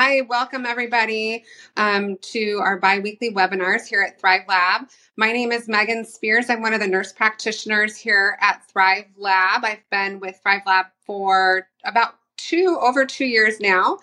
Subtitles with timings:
[0.00, 1.44] Hi, welcome everybody
[1.76, 4.88] um, to our biweekly webinars here at Thrivelab.
[5.16, 6.48] My name is Megan Spears.
[6.48, 9.64] I'm one of the nurse practitioners here at Thrive Lab.
[9.64, 13.98] I've been with Thrivelab for about two over two years now,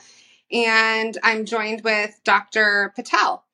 [0.51, 2.91] and I'm joined with Dr.
[2.97, 3.45] Patel.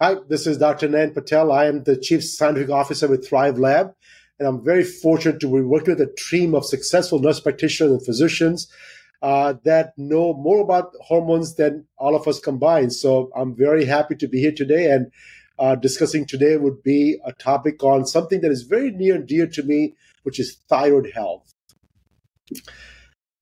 [0.00, 0.88] Hi, this is Dr.
[0.88, 1.52] Nayan Patel.
[1.52, 3.92] I am the Chief Scientific Officer with Thrivelab,
[4.38, 8.02] and I'm very fortunate to be working with a team of successful nurse practitioners and
[8.02, 8.72] physicians
[9.22, 12.92] uh, that know more about hormones than all of us combined.
[12.92, 15.12] So I'm very happy to be here today and
[15.58, 19.46] uh, discussing today would be a topic on something that is very near and dear
[19.46, 21.54] to me, which is thyroid health.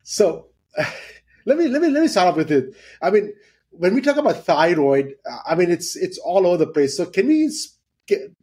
[0.02, 0.48] So
[1.46, 2.74] let me let me let me start off with it.
[3.00, 3.32] I mean,
[3.70, 5.14] when we talk about thyroid,
[5.46, 6.94] I mean it's it's all over the place.
[6.96, 7.50] So can we,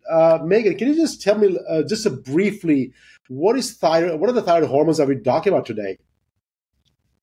[0.09, 0.75] uh, Megan?
[0.75, 2.93] Can you just tell me uh, just briefly
[3.27, 4.19] what is thyroid?
[4.19, 5.99] What are the thyroid hormones that we're talking about today?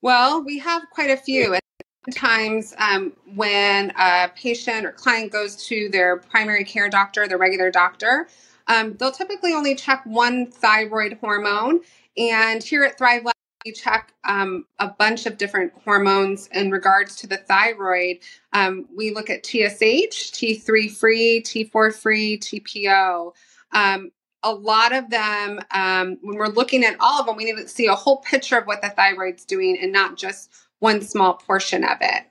[0.05, 1.57] Well, we have quite a few.
[2.05, 7.71] Sometimes um, when a patient or client goes to their primary care doctor, their regular
[7.71, 8.29] doctor,
[8.67, 11.81] um, they'll typically only check one thyroid hormone.
[12.19, 13.33] And here at Thrivelab,
[13.65, 18.19] we check um, a bunch of different hormones in regards to the thyroid.
[18.53, 23.33] Um, we look at TSH, T3 free, T4 free, TPO.
[23.73, 24.11] Um,
[24.45, 27.67] a lot of them, um, when we're looking at all of them, we need to
[27.67, 31.83] see a whole picture of what the thyroid's doing and not just one small portion
[31.83, 32.25] of it.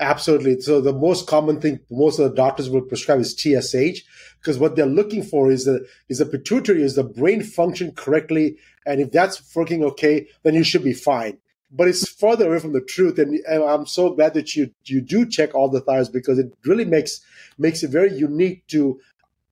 [0.00, 0.60] Absolutely.
[0.60, 4.02] So the most common thing most of the doctors will prescribe is TSH
[4.40, 8.56] because what they're looking for is the is the pituitary is the brain function correctly,
[8.84, 11.38] and if that's working okay, then you should be fine.
[11.70, 15.00] But it's further away from the truth, and, and I'm so glad that you you
[15.00, 17.20] do check all the thyroids because it really makes
[17.56, 19.00] makes it very unique to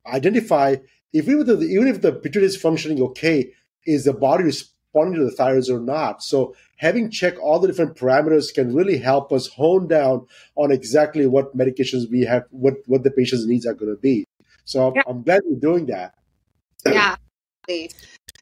[0.07, 0.77] identify
[1.13, 3.53] if even, the, even if the pituitary is functioning okay,
[3.87, 6.23] is the body responding to the thyroids or not?
[6.23, 11.27] So having checked all the different parameters can really help us hone down on exactly
[11.27, 14.25] what medications we have, what what the patient's needs are going to be.
[14.65, 15.03] So yeah.
[15.07, 16.15] I'm glad you're doing that.
[16.87, 17.17] Yeah.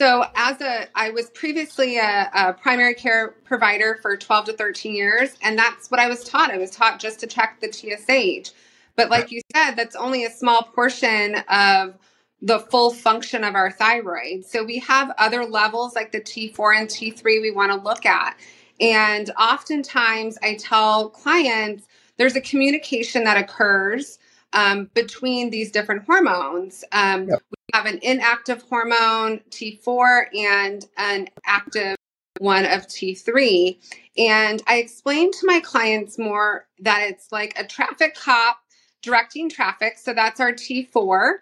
[0.01, 4.95] So, as a, I was previously a, a, primary care provider for 12 to 13
[4.95, 6.51] years, and that's what I was taught.
[6.51, 8.53] I was taught just to check the TSH.
[8.97, 11.99] But, like you said, that's only a small portion of
[12.43, 14.45] the full function of our thyroid.
[14.45, 18.39] So we have other levels like the T4 and T3 we want to look at.
[18.81, 21.87] And oftentimes I tell clients
[22.17, 24.19] there's a communication that occurs
[24.53, 26.85] um, between these different hormones.
[26.93, 27.43] Um, yep.
[27.51, 31.97] We have an inactive hormone, T4, and an active
[32.39, 33.77] one of T3.
[34.17, 38.59] And I explain to my clients more that it's like a traffic cop
[39.03, 39.99] directing traffic.
[39.99, 41.35] So that's our T4.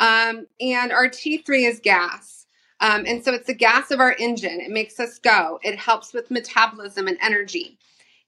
[0.00, 2.46] Um, and our T3 is gas.
[2.80, 4.60] Um, and so it's the gas of our engine.
[4.60, 5.58] It makes us go.
[5.62, 7.78] It helps with metabolism and energy.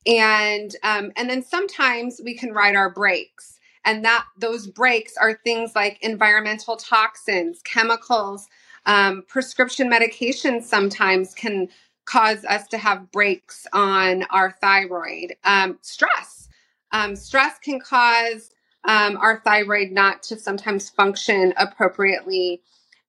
[0.06, 3.58] And um, and then sometimes we can ride our brakes.
[3.84, 8.48] And that those brakes are things like environmental toxins, chemicals,
[8.86, 11.68] um, prescription medications sometimes can
[12.06, 15.34] cause us to have breaks on our thyroid.
[15.44, 16.48] Um, stress.
[16.92, 18.50] Um, stress can cause
[18.84, 22.62] um, our thyroid not to sometimes function appropriately.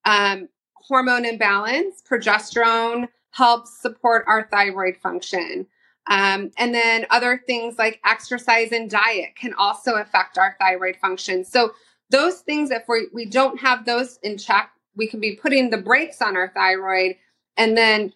[0.04, 5.66] Um, hormone imbalance, progesterone helps support our thyroid function.
[6.08, 11.44] Um, and then other things like exercise and diet can also affect our thyroid function.
[11.44, 11.72] So,
[12.10, 15.78] those things, if we, we don't have those in check, we can be putting the
[15.78, 17.14] brakes on our thyroid
[17.56, 18.12] and then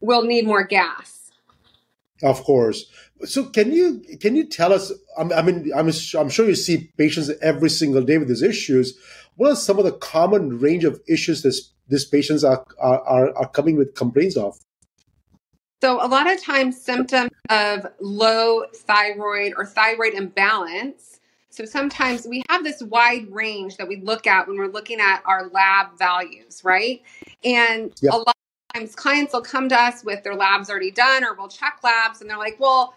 [0.00, 1.25] we'll need more gas.
[2.22, 2.86] Of course.
[3.24, 4.92] So can you can you tell us?
[5.18, 8.98] I mean, I'm I'm sure you see patients every single day with these issues.
[9.36, 13.48] What are some of the common range of issues this these patients are are are
[13.48, 14.58] coming with complaints of?
[15.82, 21.20] So a lot of times symptoms of low thyroid or thyroid imbalance.
[21.50, 25.22] So sometimes we have this wide range that we look at when we're looking at
[25.24, 27.02] our lab values, right?
[27.44, 28.12] And yep.
[28.12, 28.35] a lot
[28.76, 32.20] times clients will come to us with their labs already done or we'll check labs
[32.20, 32.94] and they're like, well,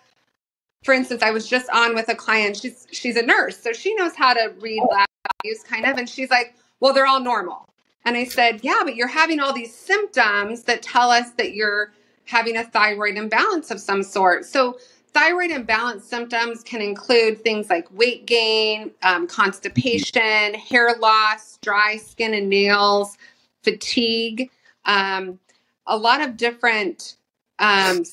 [0.83, 2.57] for instance, I was just on with a client.
[2.57, 5.07] She's she's a nurse, so she knows how to read lab
[5.43, 5.97] values, kind of.
[5.97, 7.67] And she's like, "Well, they're all normal."
[8.05, 11.91] And I said, "Yeah, but you're having all these symptoms that tell us that you're
[12.25, 14.79] having a thyroid imbalance of some sort." So
[15.13, 22.33] thyroid imbalance symptoms can include things like weight gain, um, constipation, hair loss, dry skin
[22.33, 23.17] and nails,
[23.63, 24.49] fatigue,
[24.85, 25.39] um,
[25.89, 27.15] a lot of different
[27.59, 28.03] um,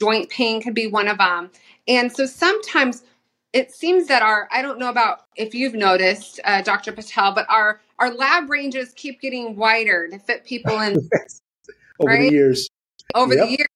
[0.00, 1.50] joint pain could be one of them.
[1.86, 3.02] And so sometimes
[3.52, 6.92] it seems that our I don't know about if you've noticed, uh, Dr.
[6.92, 10.94] Patel, but our our lab ranges keep getting wider to fit people in
[12.00, 12.28] over right?
[12.28, 12.68] the years.
[13.14, 13.44] Over yep.
[13.44, 13.68] the years,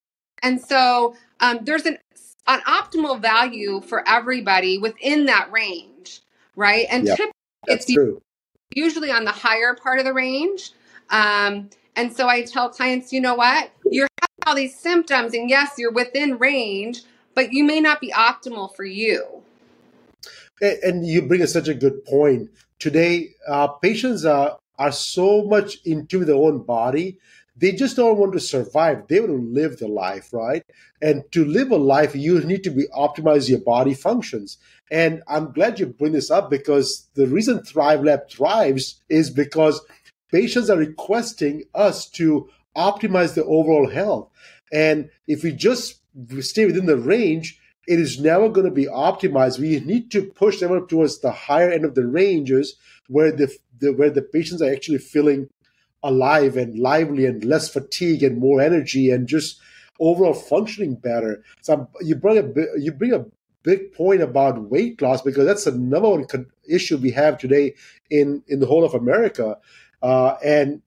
[0.42, 1.98] and so um, there's an
[2.46, 6.22] an optimal value for everybody within that range,
[6.56, 6.86] right?
[6.90, 7.34] And yep, typically
[7.66, 8.20] it's true.
[8.74, 10.72] usually on the higher part of the range.
[11.10, 13.72] Um, and so I tell clients, you know what?
[13.90, 17.02] You're having all these symptoms, and yes, you're within range,
[17.34, 19.42] but you may not be optimal for you.
[20.62, 22.50] And you bring such a good point.
[22.78, 27.18] Today, uh, patients are, are so much into their own body
[27.58, 29.08] they just don't want to survive.
[29.08, 30.62] They want to live the life, right?
[31.02, 34.58] And to live a life, you need to be optimize your body functions.
[34.90, 39.80] And I'm glad you bring this up because the reason Thrivelab thrives is because
[40.30, 44.30] patients are requesting us to optimize their overall health.
[44.72, 46.00] And if we just
[46.40, 49.58] stay within the range, it is never going to be optimized.
[49.58, 52.76] We need to push them up towards the higher end of the ranges
[53.08, 55.48] where the, the where the patients are actually feeling
[56.02, 59.58] alive and lively and less fatigue and more energy and just
[59.98, 61.42] overall functioning better.
[61.62, 63.24] So um, you bring a you bring a
[63.62, 66.26] big point about weight loss because that's the number one
[66.68, 67.74] issue we have today
[68.10, 69.56] in in the whole of America.
[70.02, 70.82] Uh, and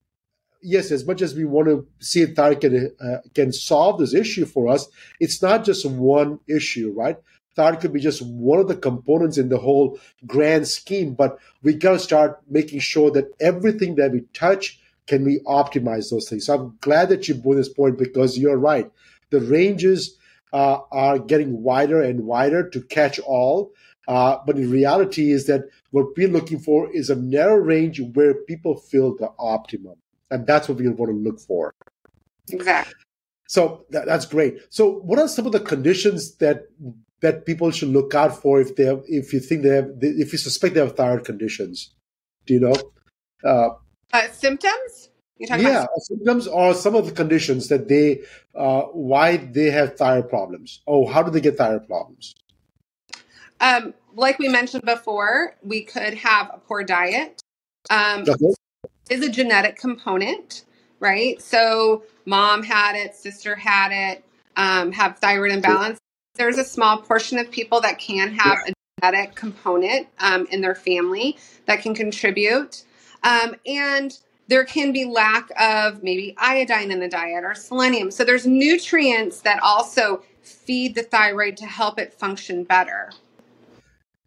[0.62, 4.14] yes, as much as we want to see if thyroid can uh, can solve this
[4.14, 4.88] issue for us,
[5.20, 7.18] it's not just one issue, right?
[7.56, 11.74] Thyroid could be just one of the components in the whole grand scheme, but we
[11.74, 16.46] got to start making sure that everything that we touch can we optimize those things?
[16.46, 18.90] So I'm glad that you brought this point because you're right.
[19.30, 20.18] The ranges
[20.54, 23.72] uh, are getting wider and wider to catch all.
[24.12, 28.34] Uh, but the reality is that what we're looking for is a narrow range where
[28.34, 29.96] people feel the optimum.
[30.30, 31.74] And that's what we want to look for.
[32.50, 32.94] Exactly.
[33.48, 34.58] So that, that's great.
[34.70, 36.68] So what are some of the conditions that
[37.22, 40.34] that people should look out for if they have, if you think they have if
[40.34, 41.94] you suspect they have thyroid conditions?
[42.46, 42.76] Do you know?
[43.46, 43.70] Uh,
[44.12, 45.10] uh, symptoms?
[45.38, 48.22] yeah, about- symptoms or some of the conditions that they,
[48.56, 50.82] uh, why they have thyroid problems.
[50.86, 52.36] Oh, how do they get thyroid problems?
[53.62, 57.42] Um, like we mentioned before, we could have a poor diet.
[57.90, 58.54] Um, okay.
[59.10, 60.66] Is a genetic component,
[61.00, 61.42] right?
[61.42, 64.26] So mom had it, sister had it,
[64.58, 66.00] um, have thyroid imbalance.
[66.36, 70.76] There's a small portion of people that can have a genetic component um, in their
[70.76, 72.84] family that can contribute.
[73.24, 74.18] Um, and
[74.48, 78.12] there can be lack of maybe iodine in the diet or selenium.
[78.12, 83.12] So there's nutrients that also feed the thyroid to help it function better.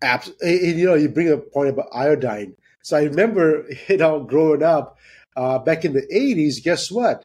[0.05, 0.73] Absolutely.
[0.81, 2.55] You know, you bring up a point about iodine.
[2.83, 4.99] So I remember, you know, growing up
[5.35, 7.25] uh, back in the 80s, guess what?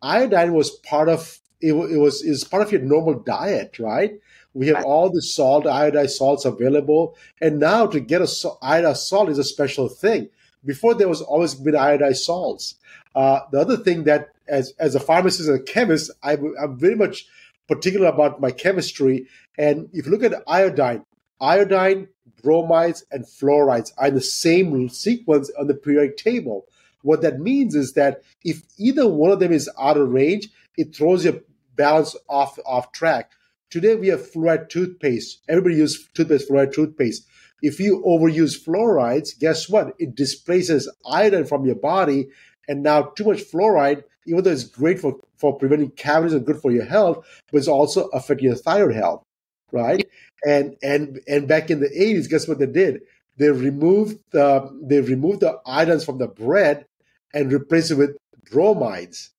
[0.00, 4.12] Iodine was part of it, it was is part of your normal diet, right?
[4.54, 9.28] We have all the salt, iodized salts available, and now to get a iodized salt
[9.28, 10.30] is a special thing.
[10.64, 12.76] Before there was always been iodized salts.
[13.14, 16.94] Uh, the other thing that, as as a pharmacist and a chemist, I, I'm very
[16.96, 17.26] much
[17.68, 19.26] particular about my chemistry.
[19.58, 21.04] And if you look at iodine,
[21.40, 22.08] iodine,
[22.42, 26.66] bromides, and fluorides are in the same sequence on the periodic table.
[27.02, 30.94] What that means is that if either one of them is out of range, it
[30.94, 31.40] throws your
[31.76, 33.32] balance off off track.
[33.70, 35.40] Today we have fluoride toothpaste.
[35.48, 37.26] Everybody uses toothpaste, fluoride toothpaste.
[37.62, 39.94] If you overuse fluorides, guess what?
[39.98, 42.28] It displaces iodine from your body.
[42.68, 46.60] And now too much fluoride, even though it's great for, for preventing cavities and good
[46.60, 49.24] for your health, but it's also affecting your thyroid health,
[49.72, 50.08] right?
[50.46, 53.02] And and and back in the 80s, guess what they did?
[53.36, 56.86] They removed the they removed the iodines from the bread
[57.34, 58.16] and replaced it with
[58.50, 59.30] bromides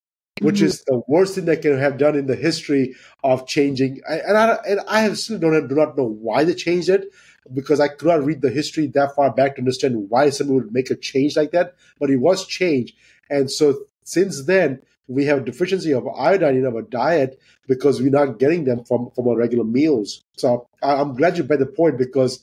[0.41, 0.65] which mm-hmm.
[0.65, 4.01] is the worst thing they can have done in the history of changing.
[4.07, 7.13] And I, and I have still don't do not know why they changed it
[7.53, 10.73] because I could not read the history that far back to understand why someone would
[10.73, 11.75] make a change like that.
[11.99, 12.95] But it was changed,
[13.29, 18.39] and so since then we have deficiency of iodine in our diet because we're not
[18.39, 20.23] getting them from from our regular meals.
[20.37, 22.39] So I'm glad you made the point because.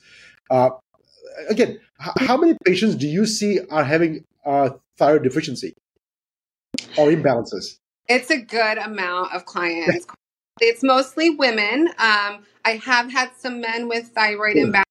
[0.51, 0.71] Uh,
[1.51, 5.75] again, how many patients do you see are having uh, thyroid deficiency
[6.97, 7.77] or imbalances?
[8.09, 10.07] It's a good amount of clients.
[10.59, 11.89] it's mostly women.
[11.99, 14.89] Um, I have had some men with thyroid imbalance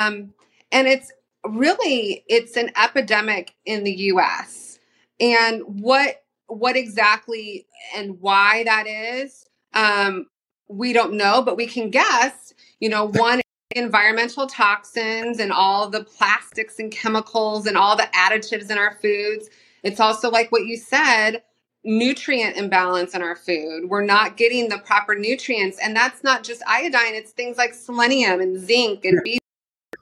[0.00, 0.34] um,
[0.72, 1.12] and it's
[1.46, 4.78] really it's an epidemic in the U.S.
[5.20, 10.26] And what what exactly and why that is, um,
[10.68, 12.54] we don't know, but we can guess.
[12.80, 13.40] You know, one
[13.74, 19.48] environmental toxins and all the plastics and chemicals and all the additives in our foods.
[19.82, 21.42] It's also like what you said,
[21.84, 23.88] nutrient imbalance in our food.
[23.88, 25.78] We're not getting the proper nutrients.
[25.82, 29.38] And that's not just iodine, it's things like selenium and zinc and B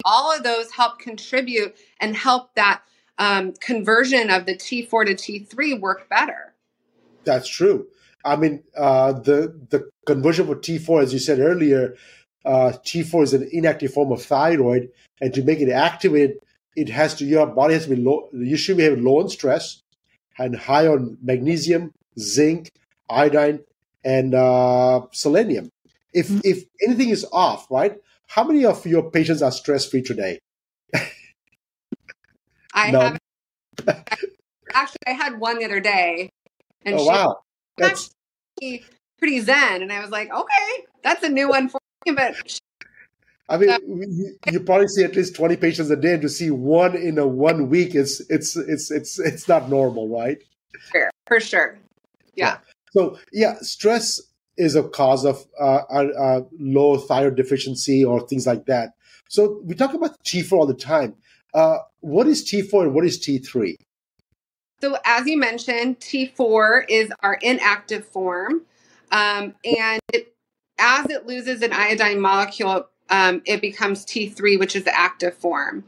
[0.04, 2.82] all of those help contribute and help that
[3.18, 6.54] um, conversion of the T4 to T3 work better.
[7.24, 7.86] That's true.
[8.24, 11.96] I mean, uh, the the conversion for T4, as you said earlier,
[12.44, 14.90] uh, T4 is an inactive form of thyroid,
[15.20, 16.36] and to make it activate,
[16.76, 18.28] it has to your body has to be low.
[18.32, 19.82] You should be having low on stress
[20.38, 22.72] and high on magnesium, zinc,
[23.10, 23.60] iodine,
[24.04, 25.70] and uh, selenium.
[26.12, 26.40] If mm-hmm.
[26.44, 27.96] if anything is off, right?
[28.28, 30.40] How many of your patients are stress free today?
[32.72, 33.18] I have
[34.74, 36.30] actually I had one the other day,
[36.84, 37.38] and oh, wow,
[37.76, 38.10] that's
[39.18, 42.34] pretty zen, and I was like, okay, that's a new one for me, but.
[43.48, 46.50] I mean, you, you, probably see at least twenty patients a day, and to see
[46.50, 50.38] one in a one week is it's it's it's it's not normal, right?
[50.90, 51.78] Sure, for sure.
[52.34, 52.46] Yeah.
[52.46, 52.58] yeah.
[52.92, 54.22] So yeah, stress
[54.56, 58.94] is a cause of uh, uh, low thyroid deficiency or things like that.
[59.28, 61.14] So we talk about T4 all the time.
[61.54, 63.76] Uh, what is T4 and what is T3?
[64.80, 68.62] So, as you mentioned, T4 is our inactive form.
[69.12, 70.34] Um, and it,
[70.78, 75.84] as it loses an iodine molecule, um, it becomes T3, which is the active form.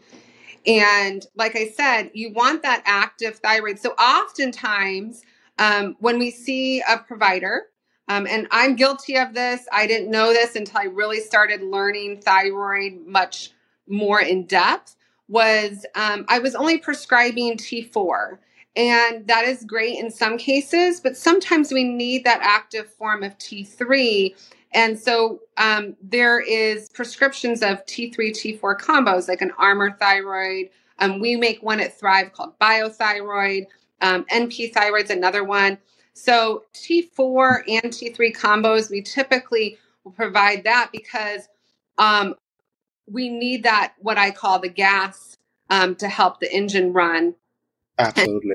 [0.66, 3.78] And like I said, you want that active thyroid.
[3.78, 5.23] So, oftentimes,
[5.59, 7.62] um, when we see a provider,
[8.09, 12.21] um, and I'm guilty of this, I didn't know this until I really started learning
[12.21, 13.50] thyroid much
[13.88, 14.94] more in depth
[15.28, 18.38] was um, I was only prescribing T4.
[18.76, 23.38] And that is great in some cases, but sometimes we need that active form of
[23.38, 24.35] T3.
[24.73, 30.71] And so um, there is prescriptions of T3, T4 combos, like an Armour thyroid.
[30.99, 33.66] Um, we make one at Thrive called Biothyroid.
[34.00, 35.78] Um, NP thyroid's another one.
[36.12, 41.49] So T4 and T3 combos, we typically will provide that because
[41.99, 42.35] um,
[43.07, 45.37] we need that what I call the gas
[45.71, 47.35] um, to help the engine run.
[47.99, 48.51] Absolutely.
[48.51, 48.55] And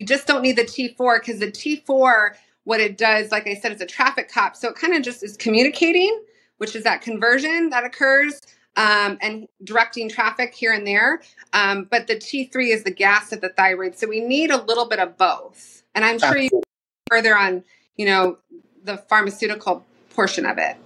[0.00, 3.72] you just don't need the T4 because the T4, what it does, like I said,
[3.72, 4.56] is a traffic cop.
[4.56, 6.22] So it kind of just is communicating,
[6.58, 8.40] which is that conversion that occurs
[8.76, 11.20] um, and directing traffic here and there.
[11.52, 13.96] Um, but the T3 is the gas of the thyroid.
[13.96, 15.82] So we need a little bit of both.
[15.94, 16.50] And I'm sure Absolutely.
[16.52, 16.62] you
[17.08, 17.64] further on,
[17.96, 18.38] you know,
[18.84, 20.76] the pharmaceutical portion of it.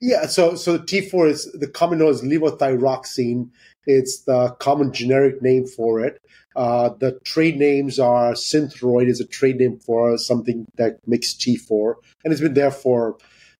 [0.00, 3.50] Yeah, so so T4 is the common known as levothyroxine.
[3.86, 6.20] It's the common generic name for it.
[6.54, 11.94] Uh, the trade names are Synthroid is a trade name for something that makes T4,
[12.24, 13.16] and it's been there for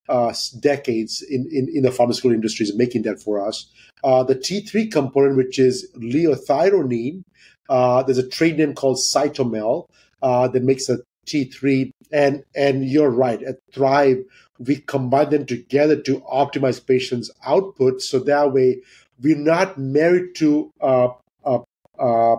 [0.08, 3.70] uh, decades in, in, in the pharmaceutical industries making that for us.
[4.04, 7.22] Uh, the T3 component, which is liothyronine,
[7.68, 9.88] uh, there's a trade name called Cytomel
[10.22, 11.90] uh, that makes a T3.
[12.12, 13.42] And and you're right.
[13.42, 14.18] At Thrive,
[14.58, 18.02] we combine them together to optimize patients' output.
[18.02, 18.82] So that way,
[19.20, 21.10] we're not married to a,
[21.44, 21.60] a,
[21.98, 22.36] a,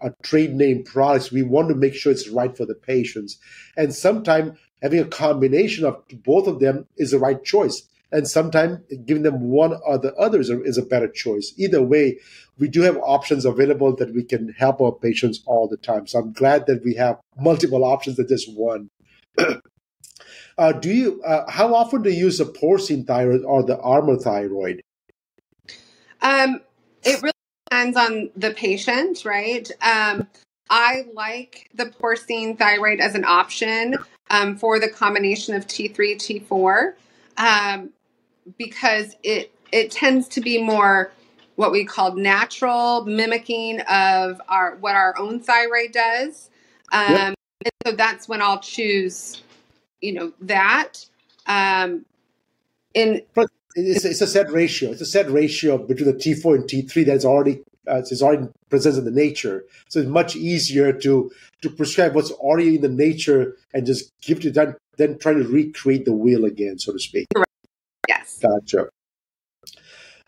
[0.00, 1.32] a, trade name products.
[1.32, 3.38] We want to make sure it's right for the patients.
[3.76, 7.82] And sometimes having a combination of both of them is the right choice.
[8.12, 11.54] And sometimes giving them one or the other is a, is a better choice.
[11.56, 12.18] Either way,
[12.58, 16.06] we do have options available that we can help our patients all the time.
[16.06, 18.90] So I'm glad that we have multiple options than just one.
[20.58, 21.22] uh, do you?
[21.22, 24.82] Uh, how often do you use the porcine thyroid or the Armour thyroid?
[26.20, 26.60] Um,
[27.02, 27.32] it really
[27.66, 29.68] depends on the patient, right?
[29.80, 30.28] Um,
[30.70, 33.96] I like the porcine thyroid as an option
[34.30, 36.94] um, for the combination of T3, T4,
[37.36, 37.90] um,
[38.58, 41.12] because it it tends to be more
[41.56, 46.50] what we call natural mimicking of our what our own thyroid does.
[46.92, 47.34] Um, yep.
[47.64, 49.42] And so that's when I'll choose,
[50.02, 51.06] you know, that.
[51.46, 52.04] Um,
[52.94, 53.22] in
[53.74, 54.90] it's, it's, a set ratio.
[54.90, 58.98] It's a set ratio between the T4 and T3 that's already uh, it's already present
[58.98, 59.64] in the nature.
[59.88, 61.30] So it's much easier to
[61.62, 65.32] to prescribe what's already in the nature and just give it to them, then try
[65.32, 67.26] to recreate the wheel again, so to speak.
[67.34, 67.50] Correct.
[68.08, 68.38] Yes.
[68.40, 68.88] Gotcha.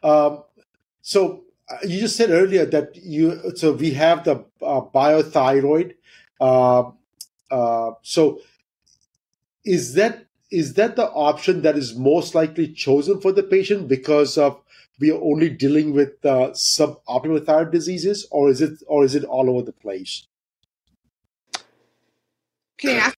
[0.03, 0.43] Um,
[1.03, 5.95] so uh, you just said earlier that you so we have the uh, biothyroid.
[6.41, 6.91] Uh,
[7.51, 8.41] uh, so
[9.65, 14.39] is that is that the option that is most likely chosen for the patient because
[14.39, 14.61] of
[15.01, 19.25] we are only dealing with uh, suboptimal thyroid diseases, or is it or is it
[19.25, 20.27] all over the place?
[22.79, 23.17] Can you ask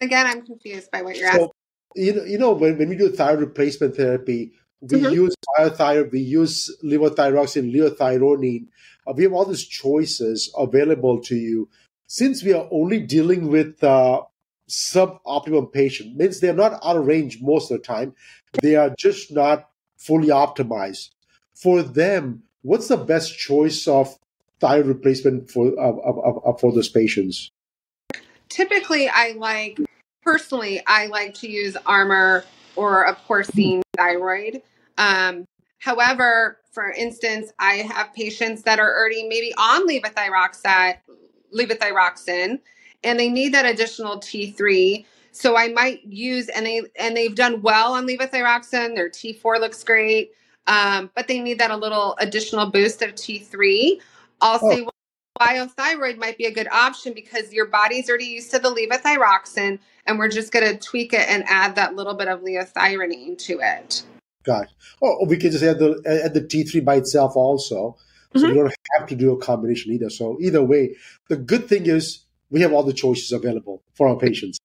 [0.00, 0.26] again?
[0.26, 1.50] I'm confused by what you're so, asking.
[1.96, 5.12] You know, you know, when, when we do thyroid replacement therapy, we mm-hmm.
[5.12, 8.66] use biothyroid, we use levothyroxine, liothyronine.
[9.06, 11.68] Uh, we have all these choices available to you.
[12.06, 14.22] Since we are only dealing with uh,
[14.68, 18.14] suboptimal patient, means they're not out of range most of the time.
[18.62, 21.10] They are just not fully optimized.
[21.54, 24.18] For them, what's the best choice of
[24.60, 27.50] thyroid replacement for of, of, of, for those patients?
[28.48, 29.78] Typically, I like
[30.22, 32.44] personally, I like to use Armour
[32.74, 34.62] or a porcine thyroid.
[34.98, 35.46] Um,
[35.78, 40.96] however, for instance, I have patients that are already maybe on levothyroxine,
[41.54, 42.60] levothyroxine,
[43.04, 45.04] and they need that additional T3.
[45.32, 48.94] So I might use and they and they've done well on levothyroxine.
[48.94, 50.32] Their T4 looks great,
[50.66, 54.00] um, but they need that a little additional boost of T3.
[54.40, 54.70] I'll oh.
[54.70, 54.92] say well,
[55.38, 60.18] biothyroid might be a good option because your body's already used to the levothyroxine, and
[60.18, 64.02] we're just going to tweak it and add that little bit of liothyronine to it.
[64.44, 64.68] Got.
[65.00, 67.96] Or we can just add the add the T3 by itself also.
[68.34, 68.48] So mm-hmm.
[68.48, 70.10] you don't have to do a combination either.
[70.10, 70.94] So either way,
[71.28, 74.58] the good thing is we have all the choices available for our patients.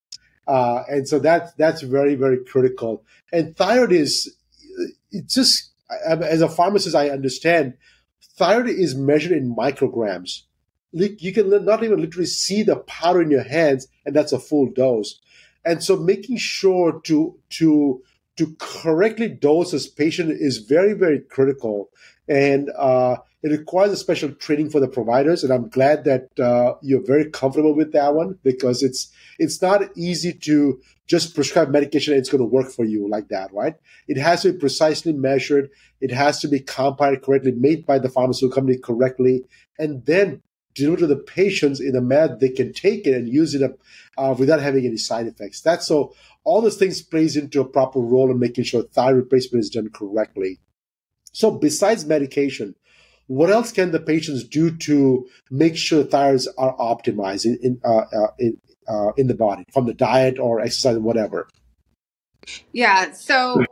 [0.48, 3.04] Uh, and so that that's very very critical.
[3.32, 4.36] And thyroid is
[5.12, 5.72] it's just
[6.06, 7.76] as a pharmacist, I understand
[8.38, 10.42] thyroid is measured in micrograms.
[10.92, 14.70] You can not even literally see the powder in your hands, and that's a full
[14.72, 15.20] dose.
[15.64, 18.02] And so, making sure to to
[18.38, 21.90] to correctly dose this patient is very very critical,
[22.28, 26.76] and uh, it requires a special training for the providers, and I'm glad that uh,
[26.82, 32.14] you're very comfortable with that one because it's it's not easy to just prescribe medication
[32.14, 33.76] and it's going to work for you like that, right?
[34.08, 35.70] It has to be precisely measured.
[36.00, 39.44] It has to be compounded correctly, made by the pharmaceutical company correctly,
[39.80, 40.42] and then
[40.76, 43.80] delivered to the patients in a manner they can take it and use it
[44.18, 45.62] uh, without having any side effects.
[45.62, 49.64] That's so all those things plays into a proper role in making sure thyroid replacement
[49.64, 50.60] is done correctly.
[51.34, 52.76] So besides medication,
[53.32, 58.04] what else can the patients do to make sure thyroids are optimized in in, uh,
[58.14, 58.58] uh, in,
[58.90, 61.48] uh, in the body from the diet or exercise, or whatever?
[62.74, 63.14] Yeah.
[63.14, 63.68] So one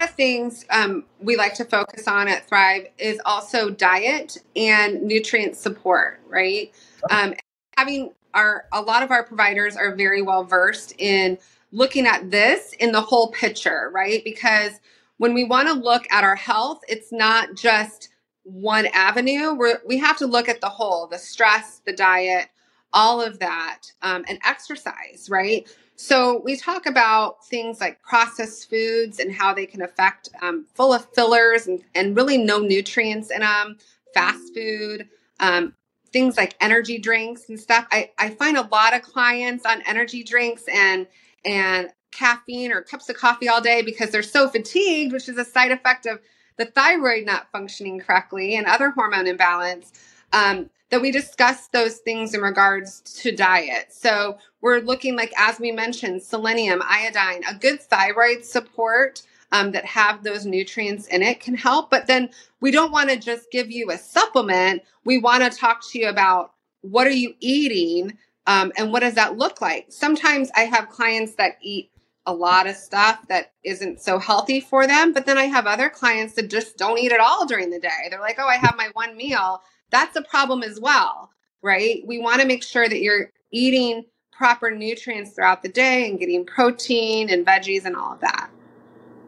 [0.00, 5.56] of things um, we like to focus on at Thrive is also diet and nutrient
[5.56, 6.22] support.
[6.26, 6.72] Right.
[7.10, 7.34] Um,
[7.76, 11.36] having our a lot of our providers are very well versed in
[11.72, 14.24] looking at this in the whole picture, right?
[14.24, 14.80] Because
[15.18, 18.08] when we want to look at our health, it's not just
[18.44, 19.54] one avenue.
[19.54, 22.48] We're, we have to look at the whole, the stress, the diet,
[22.92, 25.68] all of that, um, and exercise, right?
[25.96, 30.92] So we talk about things like processed foods and how they can affect um, full
[30.92, 33.78] of fillers and, and, really no nutrients in them,
[34.12, 35.08] fast food,
[35.40, 35.74] um,
[36.12, 37.86] things like energy drinks and stuff.
[37.90, 41.06] I, I find a lot of clients on energy drinks and
[41.44, 45.44] and caffeine or cups of coffee all day because they're so fatigued, which is a
[45.44, 46.20] side effect of
[46.56, 49.92] the thyroid not functioning correctly and other hormone imbalance.
[50.32, 53.86] Um, that we discuss those things in regards to diet.
[53.90, 59.84] So we're looking like, as we mentioned, selenium, iodine, a good thyroid support um, that
[59.84, 61.90] have those nutrients in it can help.
[61.90, 64.82] But then we don't want to just give you a supplement.
[65.04, 69.14] We want to talk to you about what are you eating um, and what does
[69.14, 69.86] that look like.
[69.88, 71.90] Sometimes I have clients that eat
[72.26, 75.12] a lot of stuff that isn't so healthy for them.
[75.12, 78.08] But then I have other clients that just don't eat at all during the day.
[78.10, 79.62] They're like, oh, I have my one meal.
[79.90, 81.30] That's a problem as well,
[81.62, 82.02] right?
[82.06, 86.44] We want to make sure that you're eating proper nutrients throughout the day and getting
[86.44, 88.50] protein and veggies and all of that.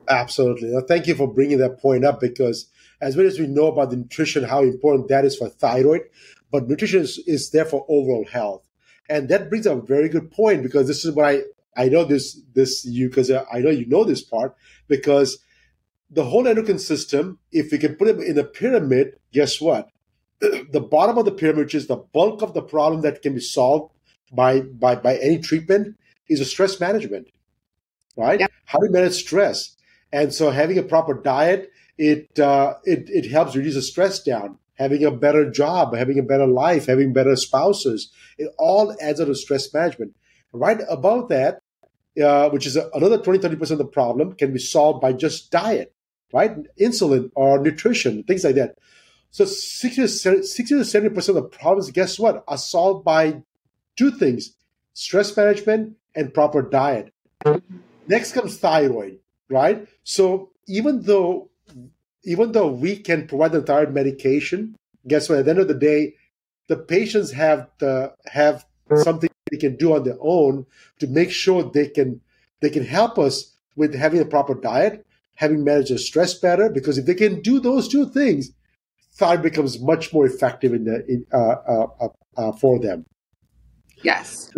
[0.09, 0.70] Absolutely.
[0.70, 3.90] Now, thank you for bringing that point up because as well as we know about
[3.90, 6.02] the nutrition, how important that is for thyroid,
[6.50, 8.66] but nutrition is, is there for overall health.
[9.09, 11.42] And that brings up a very good point because this is what I
[11.76, 14.54] I know this this you because I know you know this part
[14.88, 15.38] because
[16.10, 19.88] the whole endocrine system, if we can put it in a pyramid, guess what?
[20.40, 23.40] the bottom of the pyramid, which is the bulk of the problem that can be
[23.40, 23.92] solved
[24.32, 25.96] by by by any treatment,
[26.28, 27.28] is a stress management,
[28.16, 28.40] right?
[28.40, 28.46] Yeah.
[28.64, 29.76] How do you manage stress?
[30.12, 34.58] And so, having a proper diet, it uh, it it helps reduce the stress down.
[34.74, 39.28] Having a better job, having a better life, having better spouses, it all adds up
[39.28, 40.14] to stress management.
[40.52, 41.62] Right above that,
[42.22, 45.94] uh, which is another 20, 30% of the problem, can be solved by just diet,
[46.33, 46.57] right?
[46.79, 48.76] Insulin or nutrition, things like that.
[49.31, 53.42] So 60 to 70% of the problems, guess what, are solved by
[53.96, 54.52] two things
[54.94, 57.12] stress management and proper diet.
[58.09, 59.18] Next comes thyroid,
[59.50, 59.87] right?
[60.05, 61.50] So even though
[62.24, 64.74] even though we can provide the thyroid medication,
[65.07, 65.38] guess what?
[65.38, 66.14] At the end of the day,
[66.66, 70.66] the patients have the have something they can do on their own
[70.98, 72.20] to make sure they can
[72.61, 76.70] they can help us with having a proper diet, having managed their stress better.
[76.70, 78.50] Because if they can do those two things,
[79.12, 83.04] thyroid becomes much more effective in the in, uh, uh, uh, uh for them.
[84.02, 84.50] Yes.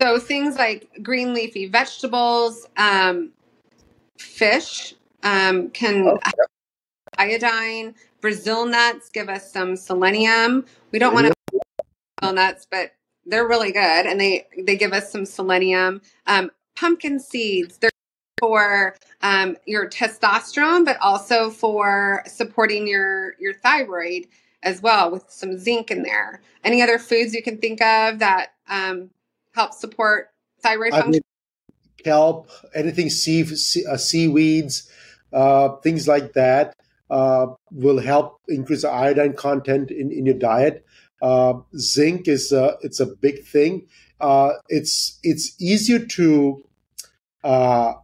[0.00, 3.30] so things like green leafy vegetables, um,
[4.18, 6.18] fish um, can oh,
[7.16, 7.94] iodine.
[8.20, 10.64] Brazil nuts give us some selenium.
[10.92, 11.26] We don't want
[12.22, 12.92] to nuts, but
[13.26, 16.00] they're really good, and they they give us some selenium.
[16.26, 17.90] Um, pumpkin seeds, they're
[18.38, 24.26] for um, your testosterone, but also for supporting your your thyroid
[24.62, 26.40] as well, with some zinc in there.
[26.62, 29.10] Any other foods you can think of that um,
[29.54, 31.08] help support thyroid function?
[31.08, 31.22] I mean,
[32.02, 34.90] kelp, anything sea, sea uh, seaweeds,
[35.32, 36.76] uh, things like that
[37.10, 40.84] uh, will help increase the iodine content in, in your diet.
[41.24, 43.86] Uh, zinc is a, it's a big thing.
[44.20, 46.62] Uh, it's it's easier to
[47.42, 47.94] uh,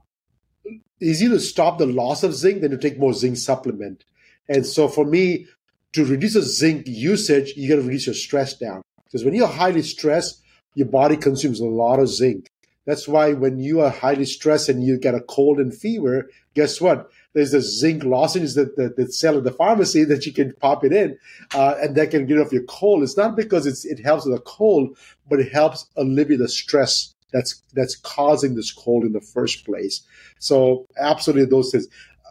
[1.03, 4.05] easier to stop the loss of zinc than to take more zinc supplement.
[4.49, 5.47] And so for me,
[5.93, 8.81] to reduce the zinc usage, you got to reduce your stress down.
[9.05, 10.41] Because when you're highly stressed,
[10.75, 12.49] your body consumes a lot of zinc.
[12.91, 16.81] That's why when you are highly stressed and you get a cold and fever, guess
[16.81, 17.09] what?
[17.35, 20.83] There's the zinc lozenges that, that, that sell at the pharmacy that you can pop
[20.83, 21.17] it in,
[21.55, 23.05] uh, and that can get off your cold.
[23.05, 24.99] It's not because it's, it helps with the cold,
[25.29, 30.03] but it helps alleviate the stress that's that's causing this cold in the first place.
[30.41, 31.87] So absolutely those things.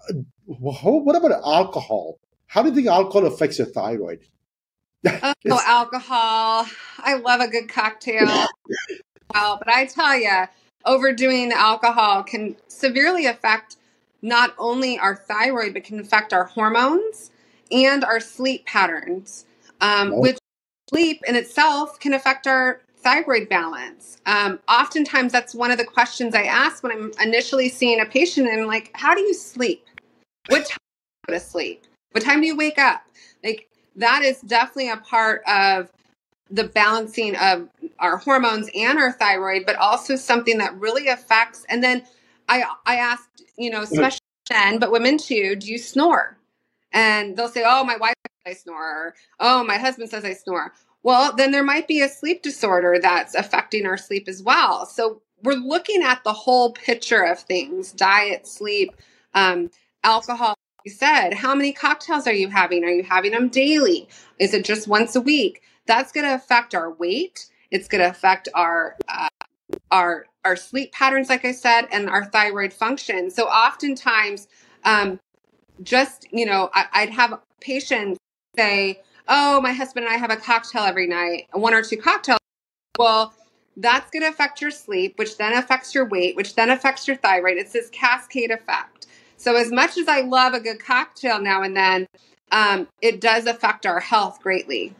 [0.09, 2.19] Uh, what about alcohol?
[2.47, 4.27] How do you think alcohol affects your thyroid?
[5.07, 6.65] oh, alcohol.
[6.97, 8.27] I love a good cocktail.
[9.33, 10.45] well, but I tell you,
[10.85, 13.77] overdoing alcohol can severely affect
[14.21, 17.31] not only our thyroid, but can affect our hormones
[17.71, 19.45] and our sleep patterns,
[19.81, 20.19] um, oh.
[20.19, 20.37] which
[20.89, 24.17] sleep in itself can affect our thyroid balance.
[24.25, 28.47] Um, oftentimes, that's one of the questions I ask when I'm initially seeing a patient.
[28.47, 29.85] And I'm like, how do you sleep?
[30.49, 30.77] What time
[31.27, 31.83] do you go to sleep?
[32.11, 33.03] What time do you wake up?
[33.43, 35.89] Like, that is definitely a part of
[36.49, 41.65] the balancing of our hormones and our thyroid, but also something that really affects.
[41.69, 42.03] And then
[42.47, 46.37] I, I asked, you know, especially men, but women too, do you snore?
[46.91, 48.83] And they'll say, oh, my wife says I snore.
[48.83, 50.73] Or, oh, my husband says I snore.
[51.03, 54.85] Well, then there might be a sleep disorder that's affecting our sleep as well.
[54.85, 58.95] So we're looking at the whole picture of things diet, sleep,
[59.33, 59.69] um,
[60.03, 60.55] alcohol.
[60.85, 62.83] You said, how many cocktails are you having?
[62.83, 64.09] Are you having them daily?
[64.39, 65.61] Is it just once a week?
[65.89, 67.47] That's going to affect our weight.
[67.71, 69.27] It's going to affect our uh,
[69.89, 73.31] our our sleep patterns, like I said, and our thyroid function.
[73.31, 74.47] So oftentimes,
[74.83, 75.19] um,
[75.81, 78.19] just you know, I, would have patients
[78.55, 82.37] say, oh, my husband and I have a cocktail every night, one or two cocktails.
[82.99, 83.33] Well,
[83.75, 87.17] that's going to affect your sleep, which then affects your weight, which then affects your
[87.17, 87.57] thyroid.
[87.57, 89.07] It's this cascade effect.
[89.37, 92.05] So, as much as I love a good cocktail now and then,
[92.51, 94.93] um, it does affect our health greatly.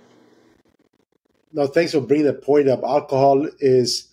[1.52, 2.84] No, thanks for bringing that point up.
[2.84, 4.08] Alcohol is,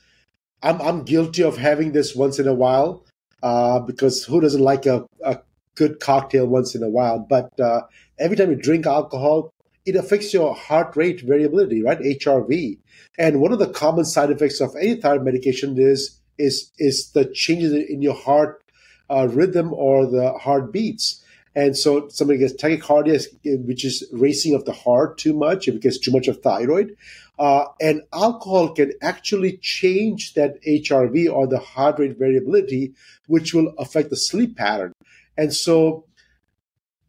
[0.63, 3.05] I'm, I'm guilty of having this once in a while
[3.43, 5.41] uh, because who doesn't like a, a
[5.75, 7.19] good cocktail once in a while?
[7.19, 7.83] But uh,
[8.19, 9.53] every time you drink alcohol,
[9.85, 12.01] it affects your heart rate variability, right?
[12.01, 12.79] HRV.
[13.19, 17.25] And one of the common side effects of any thyroid medication is is is the
[17.25, 18.63] changes in your heart
[19.09, 21.23] uh, rhythm or the heartbeats.
[21.57, 23.27] And so somebody gets tachycardia,
[23.67, 26.95] which is racing of the heart too much, if it gets too much of thyroid.
[27.39, 32.93] Uh, and alcohol can actually change that HRV or the heart rate variability,
[33.27, 34.93] which will affect the sleep pattern.
[35.39, 36.05] And so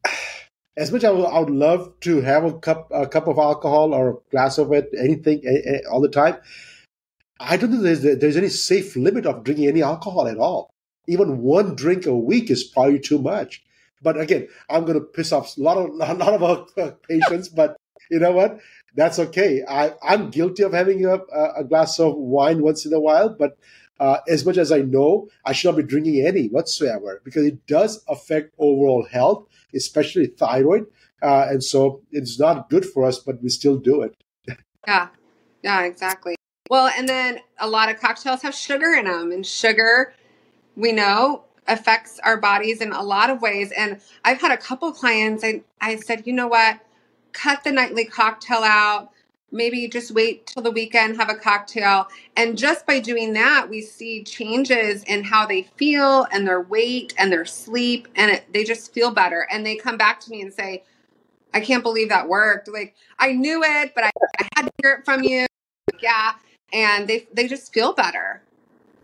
[0.78, 4.10] as much as I would, love to have a cup a cup of alcohol or
[4.10, 5.44] a glass of it, anything,
[5.92, 6.38] all the time.
[7.38, 10.70] I don't think there's there's any safe limit of drinking any alcohol at all.
[11.06, 13.62] Even one drink a week is probably too much.
[14.02, 17.50] But again, I'm going to piss off a lot of a lot of our patients.
[17.50, 17.78] but
[18.10, 18.60] you know what?
[18.96, 19.64] That's okay.
[19.68, 21.20] I I'm guilty of having a
[21.58, 23.58] a glass of wine once in a while, but.
[24.00, 27.66] Uh, as much as I know, I should not be drinking any whatsoever because it
[27.66, 30.88] does affect overall health especially thyroid.
[31.22, 34.16] Uh, and so it's not good for us, but we still do it.
[34.88, 35.08] yeah,
[35.64, 36.36] yeah, exactly.
[36.70, 40.14] Well, and then a lot of cocktails have sugar in them, and sugar,
[40.76, 43.72] we know, affects our bodies in a lot of ways.
[43.72, 46.80] And I've had a couple clients, and I said, you know what?
[47.34, 49.12] Cut the nightly cocktail out
[49.52, 52.08] maybe just wait till the weekend, have a cocktail.
[52.36, 57.14] And just by doing that, we see changes in how they feel and their weight
[57.18, 59.48] and their sleep, and it, they just feel better.
[59.52, 60.84] And they come back to me and say,
[61.54, 62.68] I can't believe that worked.
[62.68, 65.48] Like, I knew it, but I, I had to hear it from you.
[66.00, 66.34] yeah.
[66.74, 68.42] And they, they just feel better.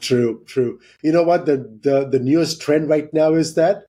[0.03, 0.79] True, true.
[1.01, 1.45] You know what?
[1.45, 3.85] The, the, the newest trend right now is that,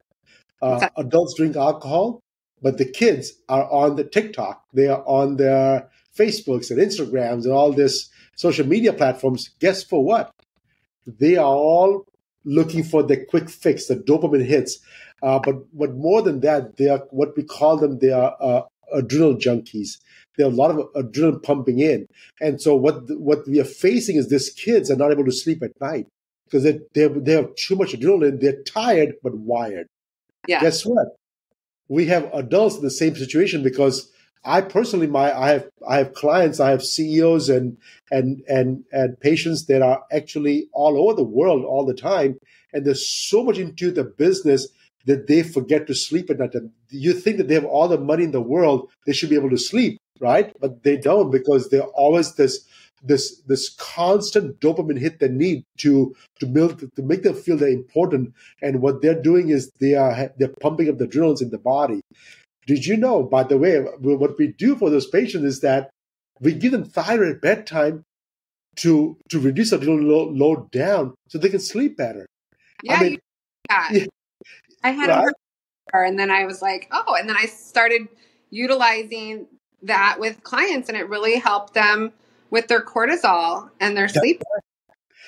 [0.63, 2.21] uh, adults drink alcohol,
[2.63, 4.63] but the kids are on the TikTok.
[4.73, 10.05] They are on their Facebooks and Instagrams and all this social media platforms, guess for
[10.05, 10.31] what?
[11.07, 12.07] They are all
[12.45, 14.79] looking for the quick fix, the dopamine hits.
[15.23, 17.99] Uh, but but more than that, they are what we call them.
[17.99, 19.99] They are uh, adrenal junkies.
[20.37, 22.07] There are a lot of adrenaline pumping in,
[22.41, 25.63] and so what what we are facing is these kids are not able to sleep
[25.63, 26.07] at night
[26.45, 28.41] because they they they have too much adrenaline.
[28.41, 29.87] They're tired but wired.
[30.49, 30.61] Yeah.
[30.61, 31.09] Guess what?
[31.89, 34.11] We have adults in the same situation because
[34.45, 37.79] I personally, my I have I have clients, I have CEOs and
[38.11, 42.39] and and and patients that are actually all over the world all the time,
[42.73, 44.69] and there's so much into the business
[45.07, 46.55] that they forget to sleep at night.
[46.91, 49.51] You think that they have all the money in the world, they should be able
[49.51, 50.55] to sleep, right?
[50.61, 52.67] But they don't because they're always this
[53.03, 57.69] this this constant dopamine hit they need to to build to make them feel they're
[57.69, 58.35] important.
[58.63, 62.01] And what they're doing is they are they're pumping up the adrenals in the body.
[62.67, 65.91] Did you know, by the way, what we do for those patients is that
[66.41, 68.05] we give them thyroid at bedtime
[68.77, 72.27] to to reduce the adrenal load down so they can sleep better.
[72.83, 73.19] Yeah, I mean,
[73.71, 74.07] yeah.
[74.83, 75.33] I had right?
[75.93, 78.09] a and then I was like, oh, and then I started
[78.51, 79.47] utilizing
[79.87, 82.13] that with clients, and it really helped them
[82.51, 84.43] with their cortisol and their sleep.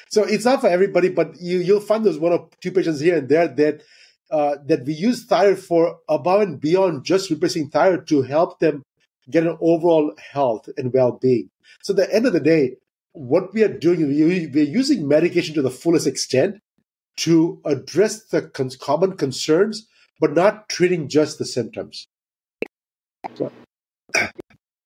[0.09, 3.17] So it's not for everybody, but you you'll find those one or two patients here
[3.17, 3.83] and there that
[4.31, 8.83] uh, that we use thyroid for above and beyond just replacing thyroid to help them
[9.31, 11.51] get an overall health and well-being.
[11.83, 12.77] So at the end of the day,
[13.13, 16.61] what we are doing, we're using medication to the fullest extent
[17.19, 18.43] to address the
[18.81, 19.89] common concerns,
[20.21, 22.07] but not treating just the symptoms.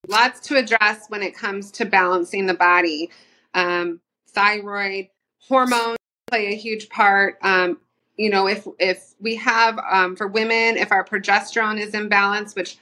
[0.09, 3.11] Lots to address when it comes to balancing the body.
[3.55, 5.09] Um, thyroid,
[5.47, 7.39] hormones play a huge part.
[7.43, 7.79] Um,
[8.17, 12.77] you know, if if we have um, for women, if our progesterone is imbalanced, which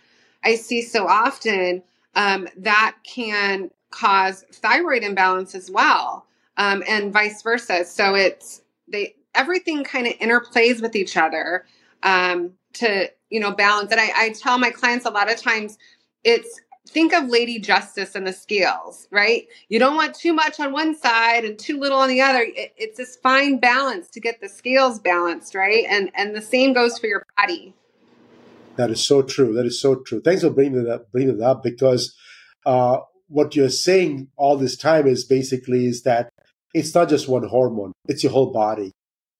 [0.45, 1.83] I see so often,
[2.15, 7.85] um, that can cause thyroid imbalance as well, um, and vice versa.
[7.85, 11.67] So it's they everything kind of interplays with each other
[12.03, 13.93] um, to you know balance.
[13.93, 15.79] And I, I tell my clients a lot of times
[16.25, 19.47] it's think of Lady Justice and the scales, right?
[19.69, 22.41] You don't want too much on one side and too little on the other.
[22.41, 25.85] It, it's this fine balance to get the scales balanced, right?
[25.89, 27.75] And and the same goes for your body.
[28.77, 29.55] That is so true.
[29.55, 30.21] That is so true.
[30.21, 32.17] Thanks for bringing that bringing it up because
[32.65, 36.31] uh, what you're saying all this time is basically is that
[36.75, 38.93] it's not just one hormone; it's your whole body.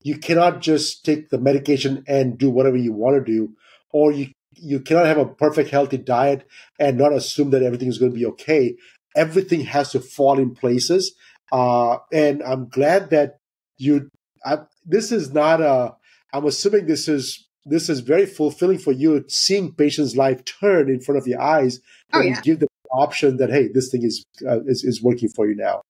[0.03, 3.55] You cannot just take the medication and do whatever you want to do,
[3.91, 4.29] or you
[4.61, 6.47] you cannot have a perfect healthy diet
[6.79, 8.77] and not assume that everything is going to be okay.
[9.17, 11.15] Everything has to fall in places.
[11.51, 13.39] Uh, and I'm glad that
[13.77, 14.11] you.
[14.45, 15.95] I, this is not a.
[16.33, 21.01] I'm assuming this is this is very fulfilling for you seeing patients' life turn in
[21.01, 21.81] front of your eyes
[22.13, 22.41] oh, and yeah.
[22.43, 25.57] give them the option that hey, this thing is, uh, is is working for you
[25.57, 25.83] now.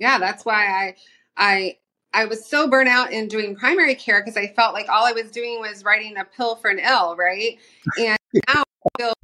[0.00, 0.94] Yeah, that's why I
[1.36, 1.76] I
[2.14, 5.12] I was so burnt out in doing primary care because I felt like all I
[5.12, 7.58] was doing was writing a pill for an ill, right?
[7.98, 9.14] And now I feel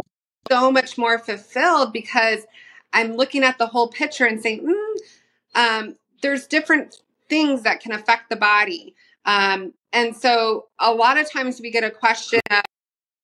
[0.50, 2.46] so much more fulfilled because
[2.92, 4.96] I'm looking at the whole picture and saying, mm,
[5.54, 8.94] um, there's different things that can affect the body.
[9.26, 12.62] Um, and so a lot of times we get a question of,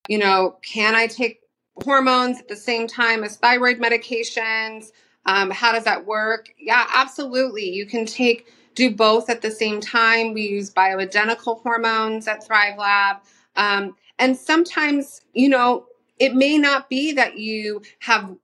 [0.08, 1.40] you know, can I take
[1.82, 4.90] hormones at the same time as thyroid medications?
[5.26, 6.50] Um, how does that work?
[6.58, 7.70] Yeah, absolutely.
[7.70, 10.34] You can take do both at the same time.
[10.34, 13.20] We use bioidentical hormones at Thrivelab.
[13.56, 15.86] Um, and sometimes, you know,
[16.18, 18.36] it may not be that you have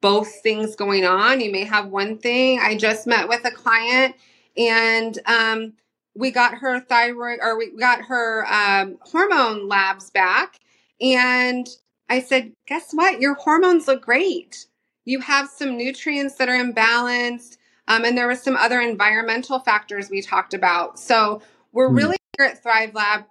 [0.00, 1.40] both things going on.
[1.40, 2.60] You may have one thing.
[2.60, 4.16] I just met with a client
[4.56, 5.72] and um,
[6.14, 10.60] we got her thyroid or we got her um, hormone labs back.
[11.00, 11.68] And
[12.08, 13.20] I said, guess what?
[13.20, 14.66] Your hormones look great.
[15.04, 17.56] You have some nutrients that are imbalanced.
[17.92, 20.98] Um, and there was some other environmental factors we talked about.
[20.98, 21.96] So we're mm.
[21.96, 23.26] really here at Thrivelab.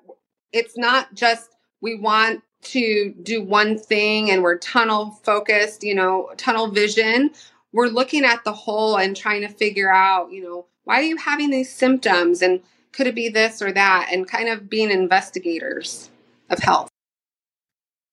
[0.51, 6.29] It's not just we want to do one thing and we're tunnel focused, you know,
[6.37, 7.31] tunnel vision.
[7.73, 11.17] We're looking at the whole and trying to figure out, you know, why are you
[11.17, 16.09] having these symptoms and could it be this or that and kind of being investigators
[16.49, 16.89] of health.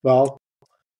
[0.02, 0.40] Well,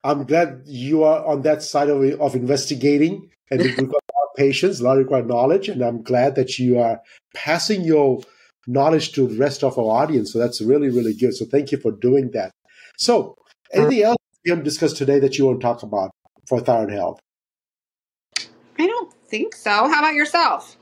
[0.04, 3.62] I'm glad you are on that side of, of investigating and
[4.38, 7.00] patience, a lot of required knowledge, and I'm glad that you are
[7.34, 8.22] passing your
[8.66, 10.32] knowledge to the rest of our audience.
[10.32, 11.34] So that's really, really good.
[11.34, 12.52] So thank you for doing that.
[12.96, 13.34] So
[13.72, 16.10] anything else we haven't discussed today that you want to talk about
[16.46, 17.20] for thyroid health?
[18.78, 19.70] I don't think so.
[19.70, 20.76] How about yourself?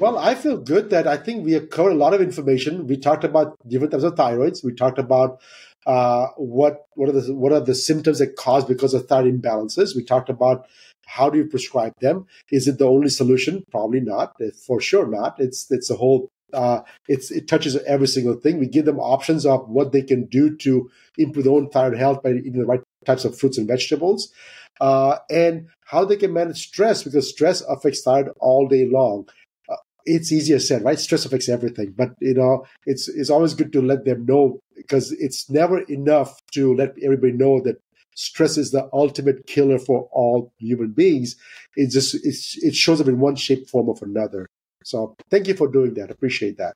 [0.00, 2.86] Well, I feel good that I think we have covered a lot of information.
[2.86, 4.64] We talked about different types of thyroids.
[4.64, 5.40] We talked about
[5.86, 9.94] uh, what what are the what are the symptoms that cause because of thyroid imbalances.
[9.94, 10.66] We talked about
[11.10, 12.26] how do you prescribe them?
[12.50, 13.64] Is it the only solution?
[13.70, 14.36] Probably not.
[14.66, 15.40] For sure not.
[15.40, 18.58] It's it's a whole uh, it's it touches every single thing.
[18.58, 22.22] We give them options of what they can do to improve their own thyroid health
[22.22, 24.32] by eating the right types of fruits and vegetables,
[24.80, 29.28] uh, and how they can manage stress because stress affects thyroid all day long.
[29.68, 30.98] Uh, it's easier said, right?
[30.98, 35.12] Stress affects everything, but you know, it's it's always good to let them know because
[35.12, 37.80] it's never enough to let everybody know that
[38.14, 41.36] stress is the ultimate killer for all human beings.
[41.76, 44.46] It just it's, it shows up in one shape, form, of another.
[44.84, 46.10] So thank you for doing that.
[46.10, 46.74] Appreciate that.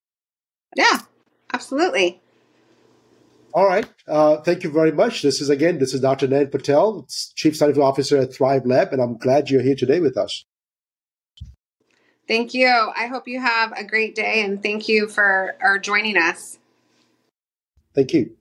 [0.77, 1.01] Yeah,
[1.53, 2.21] absolutely.
[3.53, 3.87] All right.
[4.09, 5.23] Uh, thank you very much.
[5.23, 6.27] This is again, this is Dr.
[6.27, 10.45] Nayan Patel, Chief Scientific Officer at Thrivelab, and I'm glad you're here today with us.
[12.27, 12.69] Thank you.
[12.69, 16.59] I hope you have a great day and thank you for, for joining us.
[17.95, 18.37] Thank you.